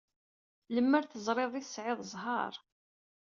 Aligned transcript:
Lemmer 0.75 1.03
teẓriḍ 1.05 1.53
ay 1.55 1.63
tesɛiḍ 1.65 1.99
ẓẓher. 2.11 2.53